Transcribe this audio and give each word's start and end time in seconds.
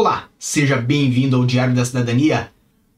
Olá, 0.00 0.28
seja 0.38 0.76
bem-vindo 0.76 1.34
ao 1.34 1.44
Diário 1.44 1.74
da 1.74 1.84
Cidadania. 1.84 2.52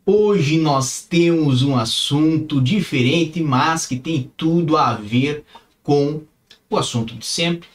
Hoje 0.05 0.59
nós 0.59 1.01
temos 1.01 1.63
um 1.63 1.75
assunto 1.75 2.61
diferente, 2.61 3.43
mas 3.43 3.87
que 3.87 3.97
tem 3.97 4.31
tudo 4.37 4.77
a 4.77 4.93
ver 4.93 5.43
com 5.83 6.21
o 6.69 6.77
assunto 6.77 7.15
de 7.15 7.25
sempre, 7.25 7.67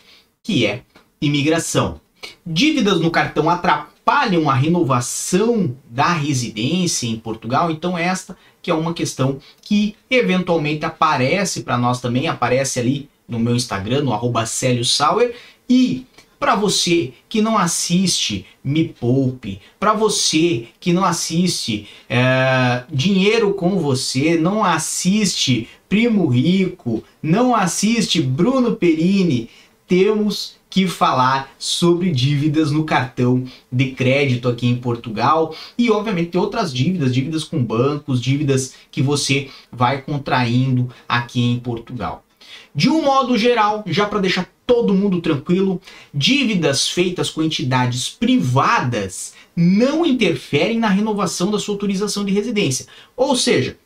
que 0.44 0.64
é 0.68 0.84
imigração. 1.20 2.00
Dívidas 2.46 3.00
no 3.00 3.10
cartão 3.10 3.50
atrapalham 3.50 4.48
a 4.48 4.54
renovação 4.54 5.76
da 5.90 6.14
residência 6.14 7.08
em 7.08 7.16
Portugal, 7.16 7.72
então 7.72 7.98
esta 7.98 8.38
que 8.62 8.70
é 8.70 8.76
uma 8.76 8.94
questão 8.94 9.40
que 9.60 9.96
eventualmente 10.08 10.86
aparece 10.86 11.64
para 11.64 11.80
nós 11.80 12.00
também, 12.00 12.28
aparece 12.28 12.80
ali 12.80 13.10
no 13.28 13.40
meu 13.40 13.56
Instagram, 13.56 14.04
no 14.04 14.14
arroba 14.14 14.46
Sauer, 14.46 15.36
e 15.68 16.06
para 16.46 16.54
você 16.54 17.12
que 17.28 17.42
não 17.42 17.58
assiste 17.58 18.46
Me 18.64 18.88
Poupe, 18.88 19.60
para 19.80 19.94
você 19.94 20.68
que 20.80 20.94
não 20.94 21.04
assiste 21.04 21.88
é, 22.08 22.84
Dinheiro 22.88 23.56
com 23.56 23.80
Você, 23.80 24.38
não 24.38 24.64
assiste 24.64 25.68
Primo 25.90 26.28
Rico, 26.28 27.04
não 27.20 27.56
assiste 27.56 28.22
Bruno 28.22 28.76
Perini, 28.76 29.50
temos 29.88 30.58
que 30.70 30.88
falar 30.88 31.52
sobre 31.58 32.12
dívidas 32.12 32.70
no 32.70 32.84
cartão 32.84 33.44
de 33.72 33.94
crédito 33.94 34.48
aqui 34.48 34.68
em 34.68 34.76
Portugal 34.76 35.52
e 35.76 35.90
obviamente 35.90 36.30
tem 36.30 36.42
outras 36.42 36.72
dívidas, 36.72 37.12
dívidas 37.12 37.44
com 37.44 37.64
bancos, 37.64 38.22
dívidas 38.22 38.76
que 38.92 39.02
você 39.02 39.50
vai 39.72 40.04
contraindo 40.04 40.92
aqui 41.10 41.42
em 41.42 41.60
Portugal. 41.60 42.25
De 42.74 42.90
um 42.90 43.04
modo 43.04 43.38
geral, 43.38 43.84
já 43.88 44.06
para 44.06 44.20
deixar 44.20 44.50
todo 44.66 44.94
mundo 44.94 45.22
tranquilo, 45.22 45.82
dívidas 46.14 46.90
feitas 46.90 47.30
com 47.30 47.44
entidades 47.44 48.10
privadas 48.10 49.34
não 49.56 50.06
interferem 50.06 50.80
na 50.80 50.90
renovação 50.90 51.52
da 51.52 51.60
sua 51.60 51.76
autorização 51.76 52.26
de 52.26 52.34
residência. 52.34 52.88
Ou 53.16 53.36
seja, 53.36 53.78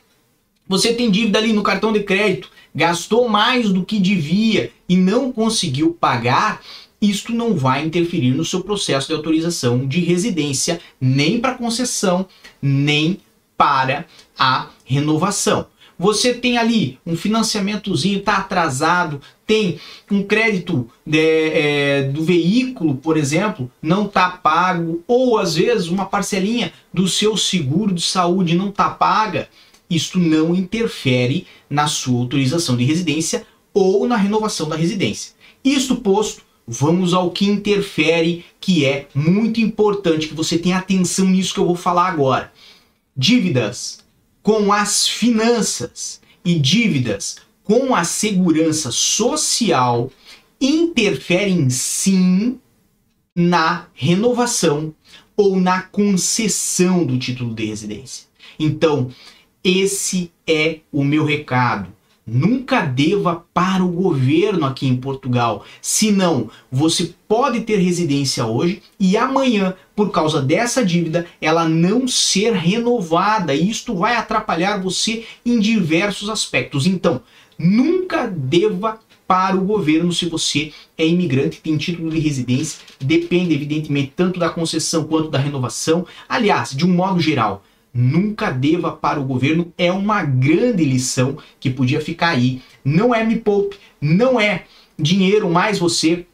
você 0.67 0.94
tem 0.94 1.11
dívida 1.11 1.38
ali 1.38 1.53
no 1.53 1.64
cartão 1.64 1.92
de 1.92 2.02
crédito, 2.02 2.50
gastou 2.73 3.28
mais 3.28 3.69
do 3.69 3.86
que 3.86 4.00
devia 4.00 4.72
e 4.88 4.95
não 4.95 5.31
conseguiu 5.31 5.94
pagar, 5.94 6.62
isto 7.02 7.31
não 7.31 7.56
vai 7.56 7.86
interferir 7.86 8.31
no 8.31 8.45
seu 8.45 8.62
processo 8.62 9.08
de 9.08 9.14
autorização 9.14 9.88
de 9.88 10.00
residência, 10.00 10.81
nem 11.00 11.39
para 11.39 11.56
concessão, 11.56 12.25
nem 12.62 13.19
para 13.56 14.06
a 14.38 14.69
renovação 14.86 15.67
você 16.00 16.33
tem 16.33 16.58
ali 16.58 16.97
um 17.05 17.17
financiamentozinho, 17.17 18.19
está 18.19 18.38
atrasado, 18.38 19.19
tem 19.45 19.78
um 20.09 20.23
crédito 20.23 20.89
de, 21.06 21.19
é, 21.19 22.03
do 22.03 22.23
veículo, 22.23 22.95
por 22.95 23.17
exemplo, 23.17 23.69
não 23.81 24.06
está 24.06 24.30
pago, 24.30 25.03
ou 25.06 25.38
às 25.38 25.56
vezes 25.56 25.89
uma 25.89 26.06
parcelinha 26.06 26.72
do 26.94 27.06
seu 27.06 27.36
seguro 27.36 27.94
de 27.94 28.02
saúde 28.02 28.56
não 28.56 28.69
está 28.69 28.89
paga, 28.89 29.50
isto 29.89 30.17
não 30.17 30.56
interfere 30.56 31.45
na 31.69 31.88
sua 31.88 32.19
autorização 32.19 32.78
de 32.78 32.86
residência 32.86 33.45
ou 33.73 34.08
na 34.08 34.16
renovação 34.16 34.69
da 34.69 34.78
residência. 34.78 35.34
Isto 35.66 35.97
posto, 35.97 36.44
vamos 36.66 37.13
ao 37.13 37.31
que 37.31 37.45
interfere, 37.45 38.45
que 38.61 38.86
é 38.86 39.08
muito 39.13 39.59
importante 39.59 40.30
que 40.30 40.34
você 40.34 40.58
tenha 40.58 40.78
atenção 40.78 41.25
nisso 41.25 41.53
que 41.53 41.59
eu 41.59 41.66
vou 41.66 41.75
falar 41.75 42.08
agora. 42.08 42.53
Dívidas 43.17 44.00
com 44.42 44.72
as 44.72 45.08
finanças 45.08 46.22
e 46.44 46.58
dívidas 46.58 47.38
com 47.64 47.94
a 47.94 48.04
segurança 48.04 48.92
social 48.92 50.12
interferem 50.59 51.70
sim 51.70 52.59
na 53.36 53.88
renovação 53.94 54.94
ou 55.38 55.59
na 55.59 55.84
concessão 55.84 57.06
do 57.06 57.18
título 57.18 57.54
de 57.54 57.66
residência. 57.66 58.28
Então, 58.59 59.12
esse 59.63 60.31
é 60.47 60.80
o 60.92 61.03
meu 61.03 61.24
recado 61.24 61.94
nunca 62.31 62.81
deva 62.81 63.44
para 63.53 63.84
o 63.84 63.91
governo 63.91 64.66
aqui 64.66 64.88
em 64.88 64.95
Portugal. 64.95 65.66
Senão, 65.81 66.50
você 66.72 67.13
pode 67.28 67.62
ter 67.62 67.78
residência 67.78 68.45
hoje 68.45 68.81
e 69.00 69.17
amanhã, 69.17 69.75
por 69.95 70.12
causa 70.12 70.41
dessa 70.41 70.85
dívida, 70.85 71.25
ela 71.41 71.68
não 71.68 72.07
ser 72.07 72.53
renovada. 72.53 73.53
E 73.53 73.69
isto 73.69 73.95
vai 73.95 74.16
atrapalhar 74.16 74.81
você 74.81 75.25
em 75.45 75.59
diversos 75.59 76.29
aspectos. 76.29 76.85
Então, 76.85 77.22
nunca 77.57 78.28
deva 78.28 79.00
para 79.28 79.56
o 79.56 79.63
governo 79.63 80.12
se 80.12 80.25
você 80.25 80.73
é 80.97 81.06
imigrante, 81.06 81.62
tem 81.62 81.78
título 81.78 82.09
de 82.09 82.18
residência, 82.18 82.79
depende 83.00 83.53
evidentemente 83.53 84.13
tanto 84.16 84.39
da 84.39 84.50
concessão 84.50 85.03
quanto 85.03 85.29
da 85.29 85.38
renovação. 85.38 86.03
Aliás, 86.28 86.72
de 86.72 86.84
um 86.84 86.91
modo 86.91 87.19
geral, 87.19 87.63
nunca 87.94 88.51
deva 88.51 88.91
para 88.91 89.19
o 89.19 89.25
governo 89.25 89.73
é 89.77 89.91
uma 89.91 90.23
grande 90.23 90.83
lição 90.83 91.38
que 91.59 91.69
podia 91.69 92.01
ficar 92.01 92.29
aí. 92.29 92.61
Não 92.83 93.13
é 93.13 93.23
me 93.23 93.38
poupe, 93.38 93.77
não 94.00 94.39
é 94.39 94.66
dinheiro 94.97 95.50
mais 95.50 95.79
você, 95.79 96.25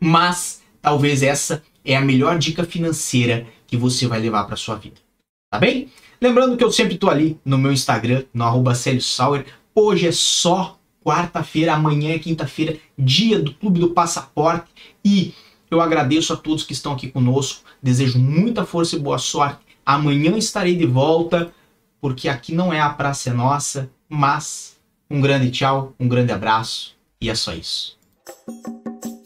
mas 0.00 0.62
talvez 0.80 1.22
essa 1.22 1.62
é 1.84 1.96
a 1.96 2.00
melhor 2.00 2.38
dica 2.38 2.64
financeira 2.64 3.46
que 3.66 3.76
você 3.76 4.06
vai 4.06 4.20
levar 4.20 4.44
para 4.44 4.56
sua 4.56 4.76
vida. 4.76 4.96
Tá 5.50 5.58
bem? 5.58 5.88
Lembrando 6.20 6.56
que 6.56 6.64
eu 6.64 6.72
sempre 6.72 6.94
estou 6.94 7.10
ali 7.10 7.38
no 7.44 7.56
meu 7.56 7.72
Instagram, 7.72 8.24
no 8.34 8.44
arroba 8.44 8.74
Sauer. 8.74 9.46
Hoje 9.74 10.08
é 10.08 10.12
só 10.12 10.78
quarta-feira, 11.04 11.74
amanhã 11.74 12.14
é 12.14 12.18
quinta-feira, 12.18 12.76
dia 12.98 13.38
do 13.38 13.54
Clube 13.54 13.80
do 13.80 13.90
Passaporte. 13.90 14.66
E 15.04 15.32
eu 15.70 15.80
agradeço 15.80 16.32
a 16.32 16.36
todos 16.36 16.64
que 16.64 16.72
estão 16.72 16.92
aqui 16.92 17.08
conosco. 17.08 17.62
Desejo 17.82 18.18
muita 18.18 18.66
força 18.66 18.96
e 18.96 18.98
boa 18.98 19.18
sorte 19.18 19.67
Amanhã 19.88 20.36
estarei 20.36 20.76
de 20.76 20.84
volta, 20.84 21.50
porque 21.98 22.28
aqui 22.28 22.54
não 22.54 22.70
é 22.70 22.78
a 22.78 22.90
praça 22.90 23.30
é 23.30 23.32
nossa, 23.32 23.88
mas 24.06 24.76
um 25.10 25.18
grande 25.18 25.50
tchau, 25.50 25.94
um 25.98 26.06
grande 26.06 26.30
abraço 26.30 26.94
e 27.18 27.30
é 27.30 27.34
só 27.34 27.54
isso. 27.54 27.96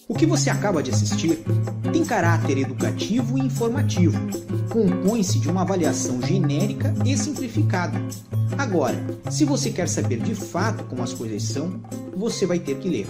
O 0.07 0.15
que 0.15 0.25
você 0.25 0.51
acaba 0.51 0.81
de 0.81 0.93
assistir 0.93 1.43
tem 1.93 2.05
caráter 2.05 2.59
educativo 2.59 3.37
e 3.39 3.41
informativo. 3.41 4.17
Compõe-se 4.71 5.41
de 5.41 5.51
uma 5.51 5.63
avaliação 5.63 6.23
genérica 6.23 6.95
e 7.05 7.19
simplificada. 7.19 7.99
Agora, 8.57 9.05
se 9.33 9.45
você 9.45 9.69
quer 9.69 9.89
saber 9.89 10.21
de 10.21 10.37
fato 10.37 10.85
como 10.85 11.03
as 11.03 11.13
coisas 11.13 11.43
são, 11.43 11.83
você 12.17 12.47
vai 12.47 12.61
ter 12.61 12.79
que 12.79 12.89
ler. 12.89 13.09